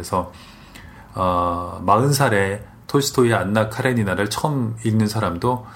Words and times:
그래서 0.00 0.32
어, 1.14 1.82
40살에 1.84 2.62
톨스토이의 2.86 3.34
안나 3.34 3.68
카레니나를 3.68 4.30
처음 4.30 4.76
읽는 4.84 5.06
사람도 5.06 5.66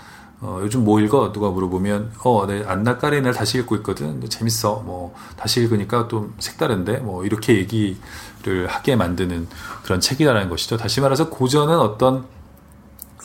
어, 0.41 0.59
요즘 0.61 0.85
뭐 0.85 1.01
읽어? 1.01 1.33
누가 1.33 1.49
물어보면, 1.49 2.13
어, 2.23 2.47
네, 2.47 2.63
안나 2.67 2.99
까레니나를 2.99 3.35
다시 3.35 3.59
읽고 3.59 3.77
있거든. 3.77 4.29
재밌어. 4.29 4.83
뭐, 4.85 5.15
다시 5.39 5.63
읽으니까 5.63 6.07
좀 6.09 6.35
색다른데? 6.39 6.99
뭐, 6.99 7.25
이렇게 7.25 7.57
얘기를 7.57 8.67
하게 8.67 8.95
만드는 8.95 9.49
그런 9.83 10.01
책이라는 10.01 10.51
것이죠. 10.51 10.77
다시 10.77 11.01
말해서 11.01 11.31
고전은 11.31 11.79
어떤 11.79 12.27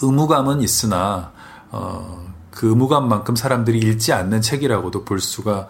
의무감은 0.01 0.61
있으나, 0.61 1.33
어, 1.71 2.25
그 2.51 2.69
의무감만큼 2.69 3.35
사람들이 3.35 3.79
읽지 3.79 4.13
않는 4.13 4.39
책이라고도 4.39 5.03
볼 5.03 5.19
수가 5.19 5.67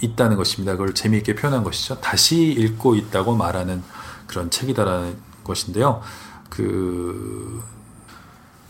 있다는 0.00 0.36
것입니다. 0.36 0.72
그걸 0.72 0.94
재미있게 0.94 1.36
표현한 1.36 1.62
것이죠. 1.62 2.00
다시 2.00 2.50
읽고 2.50 2.96
있다고 2.96 3.36
말하는 3.36 3.84
그런 4.32 4.48
책이다라는 4.50 5.14
것인데요. 5.44 6.00
그, 6.48 7.62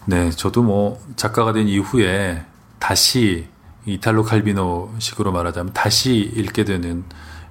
네, 0.06 0.30
저도 0.30 0.64
뭐 0.64 1.00
작가가 1.14 1.52
된 1.52 1.68
이후에 1.68 2.44
다시 2.80 3.46
이탈로 3.86 4.24
칼비노 4.24 4.96
식으로 4.98 5.30
말하자면 5.30 5.72
다시 5.72 6.16
읽게 6.16 6.64
되는, 6.64 7.04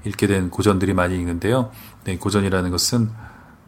읽게 0.03 0.27
된 0.27 0.49
고전들이 0.49 0.93
많이 0.93 1.15
있는데요. 1.17 1.71
네, 2.03 2.17
고전이라는 2.17 2.69
것은 2.69 3.11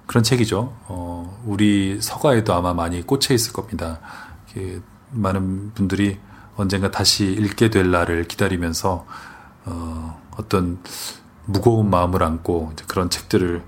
그런 0.08 0.23
책이죠. 0.26 0.75
어, 0.88 1.41
우리 1.45 2.02
서가에도 2.02 2.53
아마 2.53 2.73
많이 2.73 3.02
꽂혀 3.02 3.34
있을 3.34 3.53
겁니다. 3.53 4.02
많은 5.12 5.72
분들이 5.73 6.20
언젠가 6.58 6.91
다시 6.91 7.31
읽게 7.31 7.70
될 7.70 7.91
날을 7.91 8.28
기다리면서 8.28 9.05
어, 9.66 10.22
어떤 10.36 10.80
무거운 11.45 11.89
마음을 11.89 12.23
안고 12.23 12.73
그런 12.88 13.09
책들을 13.09 13.64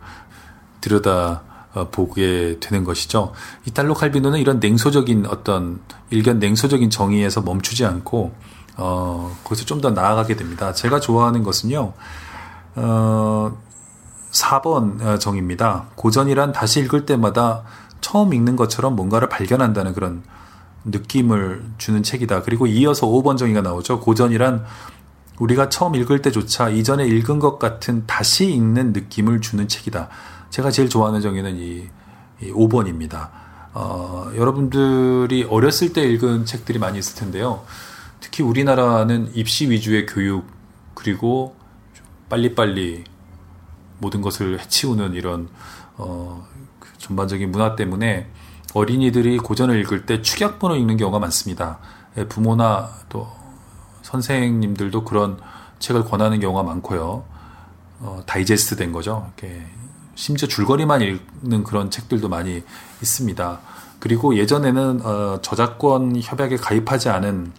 들여다 0.85 1.41
어, 1.73 1.89
보게 1.89 2.57
되는 2.62 2.84
것이죠. 2.84 3.34
이탈로 3.66 3.95
칼비노는 3.95 4.39
이런 4.39 4.59
냉소적인 4.59 5.26
어떤 5.26 5.82
일견 6.12 6.40
냉소적인 6.40 6.90
정의에서 6.90 7.41
멈추지 7.41 7.85
않고 7.85 8.34
어, 8.77 9.35
거기서 9.43 9.65
좀 9.65 9.82
더 9.82 9.90
나아가게 9.90 10.35
됩니다. 10.35 10.73
제가 10.73 10.99
좋아하는 10.99 11.43
것은요. 11.43 11.93
어, 12.76 13.57
4번 14.32 15.01
어, 15.01 15.18
정입니다. 15.18 15.87
고전이란 15.95 16.51
다시 16.54 16.82
읽을 16.82 17.05
때마다 17.05 17.63
처음 17.99 18.34
읽는 18.34 18.55
것처럼 18.55 18.95
뭔가를 18.95 19.27
발견한다는 19.27 19.93
그런 19.93 20.23
느낌을 20.85 21.63
주는 21.77 22.04
책이다. 22.04 22.43
그리고 22.43 22.67
이어서 22.67 23.07
5번 23.07 23.38
정의가 23.38 23.62
나오죠. 23.62 24.01
고전이란 24.01 24.63
우리가 25.40 25.70
처음 25.70 25.95
읽을 25.95 26.21
때조차 26.21 26.70
이전에 26.70 27.05
읽은 27.07 27.40
것 27.40 27.60
같은 27.60 28.05
다시 28.05 28.51
읽는 28.54 28.93
느낌을 28.93 29.41
주는 29.41 29.67
책이다. 29.67 30.10
제가 30.55 30.71
제일 30.71 30.87
좋아하는 30.87 31.20
정의는 31.20 31.57
이, 31.57 31.85
이 32.41 32.51
5번입니다. 32.53 33.29
어, 33.73 34.31
여러분들이 34.37 35.43
어렸을 35.43 35.91
때 35.91 36.03
읽은 36.03 36.45
책들이 36.45 36.79
많이 36.79 36.98
있을 36.98 37.20
텐데요. 37.20 37.65
특히 38.21 38.41
우리나라는 38.41 39.35
입시 39.35 39.70
위주의 39.70 40.05
교육, 40.05 40.48
그리고 40.93 41.57
빨리빨리 42.29 43.03
모든 43.98 44.21
것을 44.21 44.61
해치우는 44.61 45.15
이런, 45.15 45.49
어, 45.98 46.48
그 46.79 46.87
전반적인 46.99 47.51
문화 47.51 47.76
때문에 47.76 48.29
어린이들이 48.73 49.39
고전을 49.39 49.77
읽을 49.81 50.05
때 50.05 50.21
축약본을 50.21 50.77
읽는 50.77 50.95
경우가 50.95 51.20
많습니다. 51.20 51.79
예, 52.17 52.29
부모나 52.29 52.91
또 53.09 53.27
선생님들도 54.03 55.03
그런 55.03 55.37
책을 55.79 56.05
권하는 56.05 56.39
경우가 56.39 56.63
많고요. 56.63 57.26
어, 57.99 58.23
다이제스트 58.26 58.77
된 58.77 58.93
거죠. 58.93 59.29
이렇게 59.37 59.65
심지어 60.16 60.48
줄거리만 60.48 61.02
읽는 61.02 61.63
그런 61.63 61.91
책들도 61.91 62.30
많이 62.30 62.63
있습니다. 63.02 63.60
그리고 63.99 64.38
예전에는 64.38 65.02
어, 65.03 65.40
저작권 65.41 66.19
협약에 66.22 66.57
가입하지 66.57 67.09
않은 67.09 67.52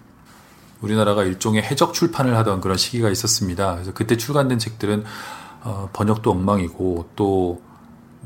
우리나라가 0.81 1.25
일종의 1.25 1.63
해적 1.63 1.95
출판을 1.95 2.37
하던 2.39 2.61
그런 2.61 2.77
시기가 2.77 3.11
있었습니다. 3.11 3.75
그래서 3.75 3.93
그때 3.93 4.17
출간된 4.17 4.59
책들은 4.59 5.05
어, 5.63 5.91
번역도 5.93 6.31
엉망이고 6.31 7.11
또 7.15 7.67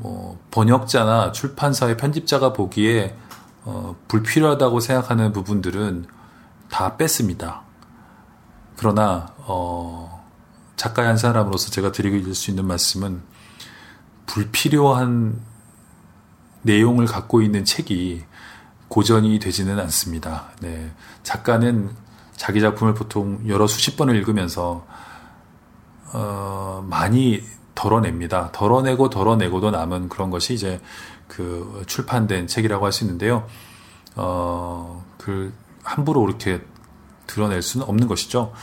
뭐 0.01 0.39
번역자나 0.49 1.31
출판사의 1.31 1.97
편집자가 1.97 2.53
보기에 2.53 3.15
어, 3.63 3.95
불필요하다고 4.07 4.79
생각하는 4.79 5.31
부분들은 5.31 6.07
다 6.69 6.97
뺐습니다. 6.97 7.61
그러나 8.77 9.27
어, 9.37 10.25
작가의 10.75 11.09
한 11.09 11.17
사람으로서 11.17 11.69
제가 11.69 11.91
드리고 11.91 12.33
수 12.33 12.49
있는 12.49 12.65
말씀은 12.65 13.21
불필요한 14.31 15.41
내용을 16.61 17.05
갖고 17.05 17.41
있는 17.41 17.65
책이 17.65 18.23
고전이 18.87 19.39
되지는 19.39 19.77
않습니다. 19.81 20.51
네. 20.61 20.89
작가는 21.23 21.89
자기 22.37 22.61
작품을 22.61 22.93
보통 22.93 23.41
여러 23.47 23.67
수십 23.67 23.97
번을 23.97 24.15
읽으면서 24.15 24.87
어, 26.13 26.85
많이 26.89 27.43
덜어냅니다. 27.75 28.51
덜어내고 28.53 29.09
덜어내고도 29.09 29.71
남은 29.71 30.07
그런 30.07 30.29
것이 30.29 30.53
이제 30.53 30.79
그 31.27 31.83
출판된 31.87 32.47
책이라고 32.47 32.85
할 32.85 32.93
수 32.93 33.03
있는데요. 33.03 33.45
어, 34.15 35.05
그 35.17 35.53
함부로 35.83 36.25
이렇게 36.25 36.61
드러낼 37.27 37.61
수는 37.61 37.85
없는 37.85 38.07
것이죠. 38.07 38.53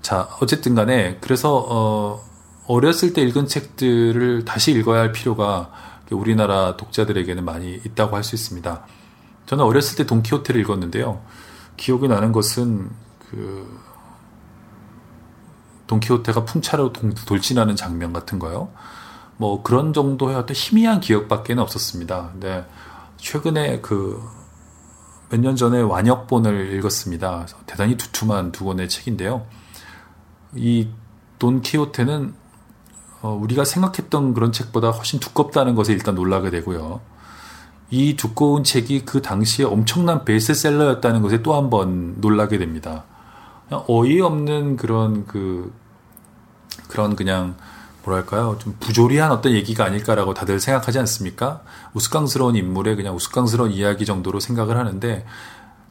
자, 0.00 0.28
어쨌든 0.40 0.74
간에 0.74 1.18
그래서 1.20 1.64
어 1.68 2.31
어렸을 2.66 3.12
때 3.12 3.22
읽은 3.22 3.46
책들을 3.46 4.44
다시 4.44 4.72
읽어야 4.72 5.00
할 5.00 5.12
필요가 5.12 5.70
우리나라 6.10 6.76
독자들에게는 6.76 7.44
많이 7.44 7.72
있다고 7.74 8.16
할 8.16 8.22
수 8.22 8.34
있습니다. 8.34 8.86
저는 9.46 9.64
어렸을 9.64 9.96
때 9.96 10.06
돈키호테를 10.06 10.60
읽었는데요. 10.60 11.22
기억이 11.76 12.06
나는 12.06 12.32
것은 12.32 12.90
그 13.30 13.80
돈키호테가 15.86 16.44
풍차로 16.44 16.92
돌진하는 16.92 17.76
장면 17.76 18.12
같은 18.12 18.38
거요. 18.38 18.70
뭐 19.38 19.62
그런 19.62 19.92
정도의 19.92 20.36
어떤 20.36 20.54
희미한 20.54 21.00
기억밖에 21.00 21.54
없었습니다. 21.54 22.30
근데 22.32 22.66
최근에 23.16 23.80
그 23.80 24.22
몇 25.32 25.40
년 25.40 25.56
전에 25.56 25.80
완역본을 25.80 26.74
읽었습니다. 26.74 27.46
대단히 27.64 27.96
두툼한 27.96 28.52
두 28.52 28.66
권의 28.66 28.90
책인데요. 28.90 29.46
이 30.54 30.90
돈키호테는 31.38 32.34
어, 33.22 33.38
우리가 33.40 33.64
생각했던 33.64 34.34
그런 34.34 34.52
책보다 34.52 34.90
훨씬 34.90 35.20
두껍다는 35.20 35.74
것에 35.74 35.92
일단 35.92 36.14
놀라게 36.14 36.50
되고요. 36.50 37.00
이 37.90 38.16
두꺼운 38.16 38.64
책이 38.64 39.04
그 39.04 39.22
당시에 39.22 39.64
엄청난 39.66 40.24
베스트셀러였다는 40.24 41.22
것에 41.22 41.42
또 41.42 41.54
한 41.54 41.70
번 41.70 42.16
놀라게 42.20 42.58
됩니다. 42.58 43.04
어이없는 43.70 44.76
그런 44.76 45.26
그 45.26 45.72
그런 46.88 47.16
그냥 47.16 47.54
뭐랄까요 48.04 48.58
좀 48.58 48.76
부조리한 48.80 49.30
어떤 49.30 49.52
얘기가 49.52 49.84
아닐까라고 49.84 50.34
다들 50.34 50.58
생각하지 50.58 50.98
않습니까? 50.98 51.62
우스꽝스러운 51.94 52.56
인물의 52.56 52.96
그냥 52.96 53.14
우스꽝스러운 53.14 53.70
이야기 53.70 54.04
정도로 54.04 54.40
생각을 54.40 54.76
하는데 54.76 55.24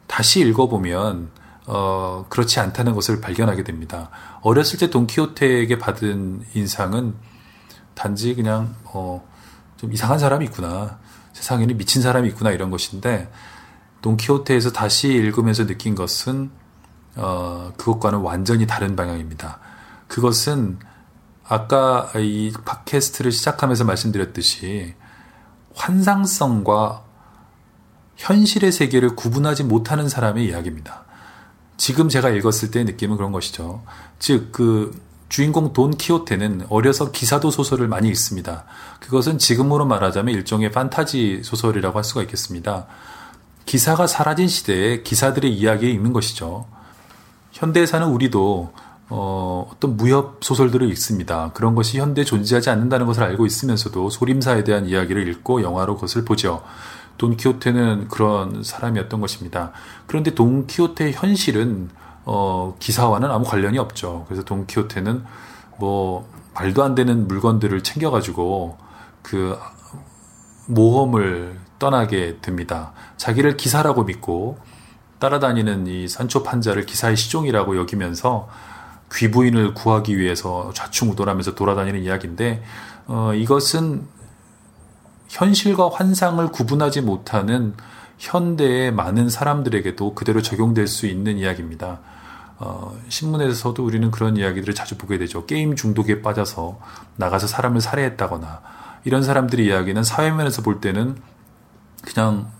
다시 0.06 0.40
읽어보면 0.40 1.30
어, 1.66 2.26
그렇지 2.28 2.60
않다는 2.60 2.94
것을 2.94 3.20
발견하게 3.20 3.64
됩니다. 3.64 4.10
어렸을 4.40 4.78
때 4.78 4.90
돈키호테에게 4.90 5.78
받은 5.78 6.44
인상은 6.54 7.14
단지 7.94 8.34
그냥 8.34 8.74
어, 8.84 9.26
좀 9.76 9.92
이상한 9.92 10.18
사람이 10.18 10.44
있구나. 10.46 10.98
세상에는 11.32 11.76
미친 11.76 12.02
사람이 12.02 12.28
있구나 12.28 12.50
이런 12.50 12.70
것인데 12.70 13.30
돈키호테에서 14.02 14.72
다시 14.72 15.08
읽으면서 15.08 15.66
느낀 15.66 15.94
것은 15.94 16.50
어, 17.14 17.72
그것과는 17.76 18.20
완전히 18.20 18.66
다른 18.66 18.96
방향입니다. 18.96 19.60
그것은 20.08 20.78
아까 21.44 22.10
이 22.16 22.52
팟캐스트를 22.64 23.32
시작하면서 23.32 23.84
말씀드렸듯이 23.84 24.94
환상성과 25.74 27.04
현실의 28.16 28.72
세계를 28.72 29.16
구분하지 29.16 29.64
못하는 29.64 30.08
사람의 30.08 30.46
이야기입니다. 30.46 31.04
지금 31.82 32.08
제가 32.08 32.30
읽었을 32.30 32.70
때 32.70 32.84
느낌은 32.84 33.16
그런 33.16 33.32
것이죠. 33.32 33.82
즉, 34.20 34.52
그 34.52 34.96
주인공 35.28 35.72
돈 35.72 35.90
키호테는 35.90 36.66
어려서 36.68 37.10
기사도 37.10 37.50
소설을 37.50 37.88
많이 37.88 38.08
읽습니다. 38.10 38.62
그것은 39.00 39.38
지금으로 39.38 39.84
말하자면 39.84 40.32
일종의 40.32 40.70
판타지 40.70 41.40
소설이라고 41.42 41.96
할 41.96 42.04
수가 42.04 42.22
있겠습니다. 42.22 42.86
기사가 43.66 44.06
사라진 44.06 44.46
시대에 44.46 45.02
기사들의 45.02 45.52
이야기에 45.52 45.90
읽는 45.90 46.12
것이죠. 46.12 46.66
현대에 47.50 47.84
사는 47.86 48.06
우리도 48.06 48.72
어, 49.08 49.68
어떤 49.72 49.96
무협 49.96 50.38
소설들을 50.44 50.88
읽습니다. 50.90 51.50
그런 51.52 51.74
것이 51.74 51.98
현대에 51.98 52.24
존재하지 52.24 52.70
않는다는 52.70 53.06
것을 53.06 53.24
알고 53.24 53.44
있으면서도 53.44 54.08
소림사에 54.08 54.62
대한 54.62 54.86
이야기를 54.86 55.26
읽고 55.26 55.62
영화로 55.62 55.96
그것을 55.96 56.24
보죠. 56.24 56.62
돈키호테는 57.18 58.08
그런 58.08 58.62
사람이었던 58.62 59.20
것입니다. 59.20 59.72
그런데 60.06 60.34
돈키호테의 60.34 61.12
현실은 61.12 61.90
어, 62.24 62.76
기사와는 62.78 63.30
아무 63.30 63.44
관련이 63.44 63.78
없죠. 63.78 64.24
그래서 64.28 64.44
돈키호테는 64.44 65.24
뭐 65.78 66.28
말도 66.54 66.82
안 66.82 66.94
되는 66.94 67.26
물건들을 67.26 67.82
챙겨가지고 67.82 68.78
그 69.22 69.58
모험을 70.66 71.58
떠나게 71.78 72.38
됩니다. 72.40 72.92
자기를 73.16 73.56
기사라고 73.56 74.04
믿고 74.04 74.58
따라다니는 75.18 75.86
이 75.86 76.08
산초 76.08 76.42
판자를 76.42 76.86
기사의 76.86 77.16
시종이라고 77.16 77.76
여기면서 77.76 78.48
귀부인을 79.14 79.74
구하기 79.74 80.18
위해서 80.18 80.72
좌충우돌하면서 80.74 81.54
돌아다니는 81.54 82.02
이야기인데 82.02 82.62
어, 83.06 83.32
이것은 83.34 84.06
현실과 85.32 85.88
환상을 85.88 86.46
구분하지 86.48 87.00
못하는 87.00 87.72
현대의 88.18 88.92
많은 88.92 89.30
사람들에게도 89.30 90.14
그대로 90.14 90.42
적용될 90.42 90.86
수 90.86 91.06
있는 91.06 91.38
이야기입니다. 91.38 92.00
어, 92.58 92.94
신문에서도 93.08 93.82
우리는 93.82 94.10
그런 94.10 94.36
이야기들을 94.36 94.74
자주 94.74 94.98
보게 94.98 95.16
되죠. 95.16 95.46
게임 95.46 95.74
중독에 95.74 96.20
빠져서 96.20 96.78
나가서 97.16 97.46
사람을 97.46 97.80
살해했다거나 97.80 98.60
이런 99.04 99.22
사람들의 99.22 99.64
이야기는 99.64 100.04
사회면에서 100.04 100.60
볼 100.60 100.82
때는 100.82 101.16
그냥 102.02 102.52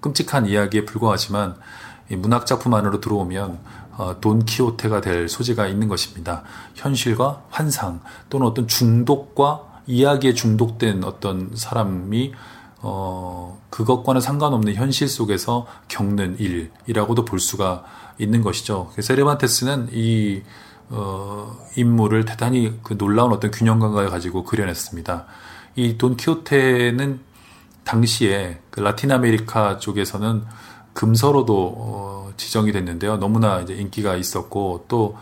끔찍한 0.00 0.46
이야기에 0.46 0.86
불과하지만 0.86 1.56
문학 2.08 2.46
작품 2.46 2.72
안으로 2.72 3.02
들어오면 3.02 3.58
어, 3.98 4.20
돈키호테가 4.22 5.02
될 5.02 5.28
소지가 5.28 5.66
있는 5.66 5.88
것입니다. 5.88 6.42
현실과 6.74 7.42
환상 7.50 8.00
또는 8.30 8.46
어떤 8.46 8.66
중독과 8.66 9.73
이야기에 9.86 10.34
중독된 10.34 11.04
어떤 11.04 11.50
사람이 11.54 12.32
어, 12.80 13.60
그것과는 13.70 14.20
상관없는 14.20 14.74
현실 14.74 15.08
속에서 15.08 15.66
겪는 15.88 16.38
일이라고도 16.38 17.24
볼 17.24 17.40
수가 17.40 17.84
있는 18.18 18.42
것이죠. 18.42 18.92
세르반테스는 18.98 19.88
이 19.92 20.42
어, 20.90 21.56
인물을 21.76 22.24
대단히 22.26 22.78
그 22.82 22.96
놀라운 22.98 23.32
어떤 23.32 23.50
균형감을 23.50 24.10
가지고 24.10 24.44
그려냈습니다. 24.44 25.26
이 25.76 25.98
돈키호테는 25.98 27.20
당시에 27.84 28.60
그 28.70 28.80
라틴 28.80 29.12
아메리카 29.12 29.78
쪽에서는 29.78 30.44
금서로도 30.92 31.74
어, 31.76 32.32
지정이 32.36 32.72
됐는데요. 32.72 33.16
너무나 33.16 33.60
이제 33.60 33.74
인기가 33.74 34.14
있었고 34.14 34.84
또 34.88 35.16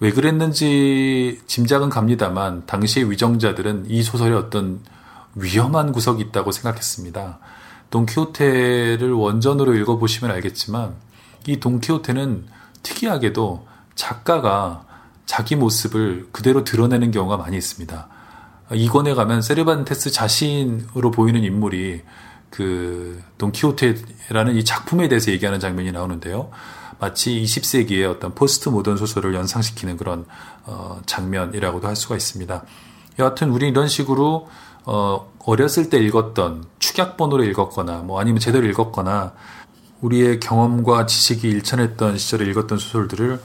왜 0.00 0.10
그랬는지 0.12 1.40
짐작은 1.46 1.90
갑니다만 1.90 2.64
당시의 2.66 3.10
위정자들은 3.10 3.86
이 3.88 4.02
소설에 4.02 4.34
어떤 4.34 4.80
위험한 5.34 5.92
구석이 5.92 6.22
있다고 6.22 6.52
생각했습니다. 6.52 7.38
돈키호테를 7.90 9.12
원전으로 9.12 9.74
읽어보시면 9.74 10.34
알겠지만 10.34 10.94
이 11.46 11.60
돈키호테는 11.60 12.46
특이하게도 12.82 13.66
작가가 13.94 14.84
자기 15.26 15.54
모습을 15.54 16.28
그대로 16.32 16.64
드러내는 16.64 17.10
경우가 17.10 17.36
많이 17.36 17.56
있습니다. 17.56 18.08
이 18.72 18.78
권에 18.78 19.14
가면 19.14 19.42
세르반테스 19.42 20.12
자신으로 20.12 21.10
보이는 21.10 21.42
인물이 21.44 22.02
그 22.48 23.22
돈키호테라는 23.38 24.56
이 24.56 24.64
작품에 24.64 25.08
대해서 25.08 25.30
얘기하는 25.30 25.60
장면이 25.60 25.92
나오는데요. 25.92 26.50
마치 27.00 27.42
20세기의 27.42 28.08
어떤 28.08 28.34
포스트 28.34 28.68
모던 28.68 28.96
소설을 28.98 29.34
연상시키는 29.34 29.96
그런 29.96 30.26
어, 30.64 31.00
장면이라고도 31.06 31.88
할 31.88 31.96
수가 31.96 32.14
있습니다. 32.14 32.62
여하튼 33.18 33.50
우리 33.50 33.68
이런 33.68 33.88
식으로 33.88 34.48
어, 34.84 35.32
어렸을 35.44 35.90
때 35.90 35.98
읽었던 35.98 36.64
축약본으로 36.78 37.44
읽었거나 37.44 37.98
뭐 37.98 38.20
아니면 38.20 38.38
제대로 38.38 38.66
읽었거나 38.68 39.32
우리의 40.02 40.40
경험과 40.40 41.06
지식이 41.06 41.48
일천했던 41.48 42.18
시절에 42.18 42.44
읽었던 42.46 42.78
소설들을 42.78 43.40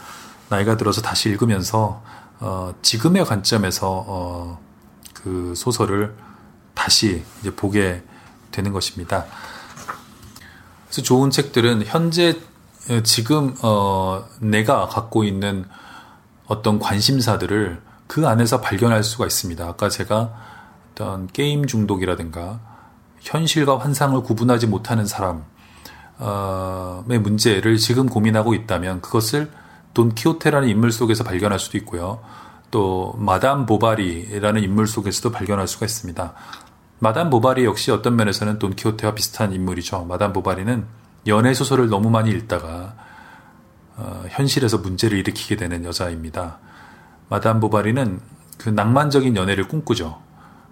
나이가 0.49 0.77
들어서 0.77 1.01
다시 1.01 1.29
읽으면서 1.29 2.01
어, 2.39 2.73
지금의 2.81 3.25
관점에서 3.25 4.05
어, 4.07 4.59
그 5.13 5.53
소설을 5.55 6.15
다시 6.73 7.23
이제 7.39 7.55
보게 7.55 8.03
되는 8.51 8.73
것입니다. 8.73 9.25
그래서 10.87 11.01
좋은 11.01 11.29
책들은 11.29 11.85
현재 11.85 12.31
어, 12.31 12.54
지금 13.03 13.55
어, 13.63 14.25
내가 14.39 14.87
갖고 14.87 15.23
있는 15.23 15.65
어떤 16.47 16.79
관심사들을 16.79 17.81
그 18.07 18.27
안에서 18.27 18.61
발견할 18.61 19.03
수가 19.03 19.25
있습니다. 19.25 19.65
아까 19.65 19.89
제가 19.89 20.33
어떤 20.91 21.27
게임 21.27 21.65
중독이라든가 21.65 22.59
현실과 23.21 23.79
환상을 23.79 24.21
구분하지 24.21 24.67
못하는 24.67 25.05
사람의 25.07 25.43
문제를 27.19 27.77
지금 27.77 28.07
고민하고 28.07 28.53
있다면 28.53 29.01
그것을 29.01 29.51
돈키호테라는 29.95 30.69
인물 30.69 30.91
속에서 30.91 31.23
발견할 31.23 31.57
수도 31.57 31.77
있고요. 31.79 32.21
또 32.69 33.15
마담 33.17 33.65
보바리라는 33.65 34.61
인물 34.61 34.85
속에서도 34.87 35.31
발견할 35.31 35.67
수가 35.67 35.85
있습니다. 35.85 36.33
마담 36.99 37.29
보바리 37.29 37.65
역시 37.65 37.91
어떤 37.91 38.15
면에서는 38.15 38.59
돈키호테와 38.59 39.15
비슷한 39.15 39.53
인물이죠. 39.53 40.05
마담 40.05 40.33
보바리는 40.33 40.85
연애 41.27 41.53
소설을 41.53 41.89
너무 41.89 42.09
많이 42.09 42.31
읽다가 42.31 42.95
어, 43.97 44.25
현실에서 44.29 44.79
문제를 44.79 45.17
일으키게 45.19 45.55
되는 45.55 45.85
여자입니다. 45.85 46.59
마담 47.29 47.59
보바리는 47.59 48.19
그 48.57 48.69
낭만적인 48.69 49.35
연애를 49.35 49.67
꿈꾸죠. 49.67 50.21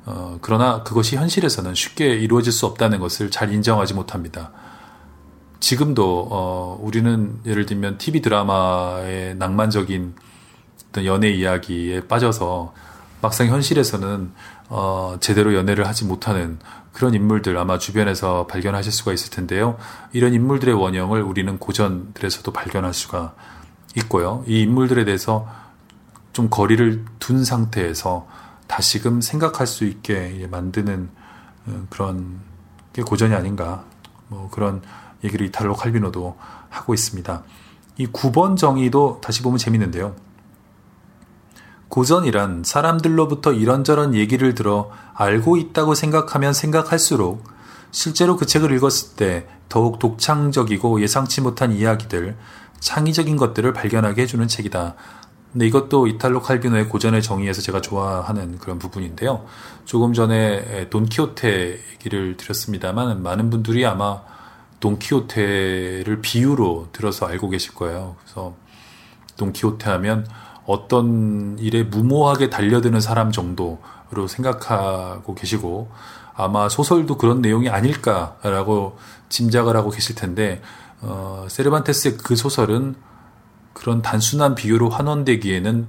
어, 0.06 0.38
그러나 0.42 0.84
그것이 0.84 1.16
현실에서는 1.16 1.74
쉽게 1.74 2.16
이루어질 2.16 2.52
수 2.52 2.66
없다는 2.66 3.00
것을 3.00 3.32
잘 3.32 3.52
인정하지 3.54 3.94
못합니다. 3.94 4.52
지금도 5.60 6.28
어, 6.30 6.78
우리는 6.82 7.40
예를 7.46 7.66
들면 7.66 7.98
TV 7.98 8.22
드라마의 8.22 9.36
낭만적인 9.38 10.14
어떤 10.90 11.06
연애 11.06 11.30
이야기에 11.30 12.08
빠져서 12.08 12.74
막상 13.22 13.48
현실에서는 13.48 14.32
어, 14.76 15.18
제대로 15.20 15.54
연애를 15.54 15.88
하지 15.88 16.04
못하는 16.04 16.58
그런 16.94 17.14
인물들 17.14 17.56
아마 17.60 17.78
주변에서 17.78 18.48
발견하실 18.48 18.92
수가 18.92 19.14
있을 19.14 19.30
텐데요. 19.30 19.78
이런 20.14 20.34
인물들의 20.34 20.74
원형을 20.74 21.22
우리는 21.22 21.60
고전들에서도 21.60 22.52
발견할 22.52 22.92
수가 22.92 23.36
있고요. 23.98 24.44
이 24.48 24.62
인물들에 24.62 25.06
대해서 25.06 25.48
좀 26.34 26.50
거리를 26.50 27.06
둔 27.20 27.46
상태에서 27.46 28.28
다시금 28.66 29.22
생각할 29.22 29.68
수 29.68 29.86
있게 29.86 30.48
만드는 30.50 31.08
어, 31.68 31.86
그런 31.92 32.40
게 32.94 33.04
고전이 33.04 33.36
아닌가. 33.36 33.84
뭐 34.28 34.50
그런 34.50 34.82
얘기를 35.24 35.46
이탈로 35.46 35.76
칼비노도 35.76 36.36
하고 36.70 36.96
있습니다. 36.96 37.44
이 37.98 38.08
9번 38.08 38.58
정의도 38.58 39.22
다시 39.22 39.44
보면 39.44 39.60
재밌는데요. 39.60 40.16
고전이란 41.94 42.64
사람들로부터 42.66 43.54
이런저런 43.54 44.16
얘기를 44.16 44.56
들어 44.56 44.90
알고 45.14 45.58
있다고 45.58 45.94
생각하면 45.94 46.52
생각할수록 46.52 47.44
실제로 47.92 48.36
그 48.36 48.48
책을 48.48 48.72
읽었을 48.72 49.16
때 49.16 49.48
더욱 49.70 50.00
독창적이고 50.00 51.04
예상치 51.04 51.42
못한 51.42 51.72
이야기들, 51.72 52.36
창의적인 52.80 53.38
것들을 53.38 53.72
발견하게 53.74 54.24
해주는 54.24 54.48
책이다. 54.48 54.96
근데 55.52 55.68
이것도 55.68 56.08
이탈로 56.08 56.42
칼비노의 56.42 56.90
고전의 56.90 57.22
정의에서 57.22 57.62
제가 57.62 57.80
좋아하는 57.80 58.58
그런 58.58 58.80
부분인데요. 58.80 59.46
조금 59.86 60.14
전에 60.14 60.90
돈키호테 60.90 61.80
얘기를 61.92 62.38
드렸습니다만 62.38 63.22
많은 63.22 63.52
분들이 63.52 63.86
아마 63.86 64.24
돈키호테를 64.80 66.22
비유로 66.24 66.88
들어서 66.92 67.28
알고 67.28 67.50
계실 67.50 67.76
거예요. 67.76 68.16
그래서 68.24 68.56
돈키호테 69.38 69.92
하면 69.92 70.26
어떤 70.66 71.58
일에 71.60 71.84
무모하게 71.84 72.50
달려드는 72.50 73.02
사람 73.02 73.32
정도로 73.32 74.28
생각하고 74.28 75.36
계시고 75.36 75.90
아마 76.36 76.70
소설도 76.70 77.18
그런 77.18 77.42
내용이 77.42 77.70
아닐까라고 77.70 78.98
짐작을 79.30 79.76
하고 79.76 79.90
계실 79.90 80.16
텐데 80.16 80.62
어, 81.02 81.46
세르반테스의 81.50 82.18
그 82.18 82.36
소설은 82.36 82.96
그런 83.74 84.02
단순한 84.02 84.56
비유로 84.56 84.90
환원되기에는 84.90 85.88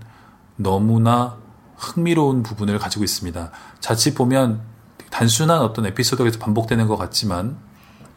너무나 0.57 1.37
흥미로운 1.77 2.43
부분을 2.43 2.79
가지고 2.79 3.05
있습니다. 3.05 3.51
자칫 3.81 4.15
보면 4.15 4.63
단순한 5.11 5.61
어떤 5.61 5.87
에피소드에서 5.87 6.39
반복되는 6.39 6.89
것 6.89 6.97
같지만 6.97 7.57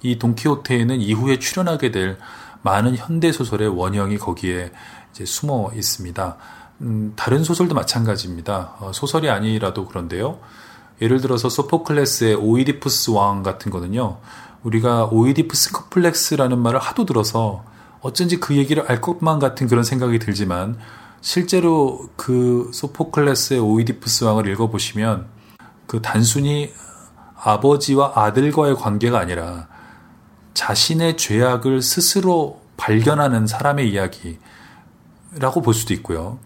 이 0.01 0.17
돈키호테에는 0.17 1.01
이후에 1.01 1.39
출연하게 1.39 1.91
될 1.91 2.17
많은 2.61 2.95
현대 2.95 3.31
소설의 3.31 3.67
원형이 3.69 4.17
거기에 4.17 4.71
이제 5.17 5.25
숨어 5.25 5.71
있습니다. 5.73 6.37
음, 6.81 7.13
다른 7.15 7.43
소설도 7.43 7.73
마찬가지입니다. 7.73 8.75
어, 8.79 8.91
소설이 8.93 9.29
아니라도 9.29 9.87
그런데요. 9.87 10.39
예를 11.01 11.21
들어서 11.21 11.49
소포클레스의 11.49 12.35
오이디푸스 12.35 13.11
왕 13.11 13.41
같은 13.41 13.71
거는요. 13.71 14.17
우리가 14.63 15.05
오이디푸스 15.05 15.71
컴플렉스라는 15.71 16.59
말을 16.59 16.79
하도 16.79 17.05
들어서 17.05 17.63
어쩐지 18.01 18.39
그 18.39 18.55
얘기를 18.55 18.83
알 18.87 19.01
것만 19.01 19.39
같은 19.39 19.67
그런 19.67 19.83
생각이 19.83 20.19
들지만 20.19 20.77
실제로 21.21 22.09
그 22.15 22.69
소포클레스의 22.73 23.59
오이디푸스 23.59 24.25
왕을 24.25 24.47
읽어보시면 24.47 25.25
그 25.87 26.01
단순히 26.01 26.71
아버지와 27.35 28.13
아들과의 28.15 28.75
관계가 28.75 29.19
아니라 29.19 29.67
자신의 30.53 31.17
죄악을 31.17 31.81
스스로 31.81 32.61
발견하는 32.77 33.47
사람의 33.47 33.89
이야기 33.91 34.37
라고 35.39 35.61
볼 35.61 35.73
수도 35.73 35.93
있고요. 35.93 36.39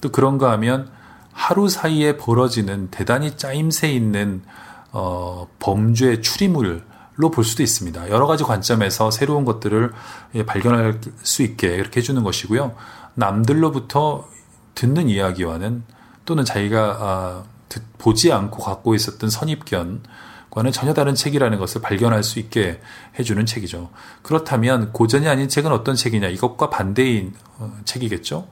또 0.00 0.10
그런가 0.10 0.52
하면 0.52 0.90
하루 1.32 1.68
사이에 1.68 2.16
벌어지는 2.16 2.88
대단히 2.90 3.36
짜임새 3.36 3.92
있는 3.92 4.42
어, 4.90 5.48
범죄 5.58 6.20
추리물로 6.20 7.30
볼 7.32 7.44
수도 7.44 7.62
있습니다. 7.62 8.10
여러 8.10 8.26
가지 8.26 8.44
관점에서 8.44 9.10
새로운 9.10 9.44
것들을 9.44 9.92
예, 10.34 10.44
발견할 10.44 11.00
수 11.22 11.42
있게 11.42 11.68
이렇게 11.68 12.00
해주는 12.00 12.22
것이고요. 12.22 12.74
남들로부터 13.14 14.28
듣는 14.74 15.08
이야기와는 15.08 15.84
또는 16.24 16.44
자기가 16.44 16.98
아, 17.00 17.44
듣, 17.68 17.82
보지 17.98 18.32
않고 18.32 18.62
갖고 18.62 18.94
있었던 18.94 19.30
선입견 19.30 20.02
과는 20.50 20.72
전혀 20.72 20.94
다른 20.94 21.14
책이라는 21.14 21.58
것을 21.58 21.80
발견할 21.82 22.22
수 22.22 22.38
있게 22.38 22.80
해주는 23.18 23.44
책이죠. 23.44 23.90
그렇다면 24.22 24.92
고전이 24.92 25.28
아닌 25.28 25.48
책은 25.48 25.70
어떤 25.70 25.94
책이냐? 25.94 26.28
이것과 26.28 26.70
반대인 26.70 27.34
어, 27.58 27.76
책이겠죠. 27.84 28.48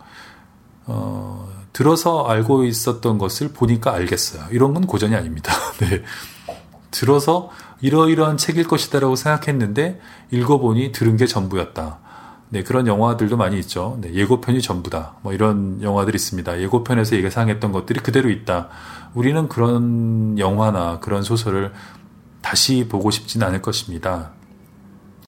어, 0.86 1.48
들어서 1.72 2.24
알고 2.24 2.64
있었던 2.64 3.18
것을 3.18 3.52
보니까 3.52 3.92
알겠어요. 3.92 4.46
이런 4.50 4.74
건 4.74 4.86
고전이 4.86 5.14
아닙니다. 5.14 5.52
네. 5.80 6.02
들어서 6.90 7.50
이러이러한 7.80 8.36
책일 8.36 8.66
것이다라고 8.66 9.16
생각했는데 9.16 10.00
읽어보니 10.30 10.92
들은 10.92 11.16
게 11.16 11.26
전부였다. 11.26 11.98
네, 12.48 12.62
그런 12.62 12.86
영화들도 12.86 13.36
많이 13.36 13.58
있죠. 13.58 13.98
네, 14.00 14.14
예고편이 14.14 14.62
전부다. 14.62 15.16
뭐 15.22 15.32
이런 15.32 15.82
영화들이 15.82 16.14
있습니다. 16.14 16.60
예고편에서 16.60 17.16
예상했던 17.16 17.72
것들이 17.72 18.00
그대로 18.00 18.30
있다. 18.30 18.68
우리는 19.16 19.48
그런 19.48 20.38
영화나 20.38 21.00
그런 21.00 21.22
소설을 21.22 21.72
다시 22.42 22.86
보고 22.86 23.10
싶진 23.10 23.42
않을 23.42 23.62
것입니다. 23.62 24.35